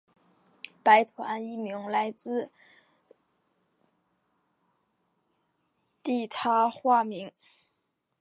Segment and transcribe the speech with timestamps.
[0.83, 2.49] 白团一名就来自
[6.27, 7.51] 他化名的姓氏。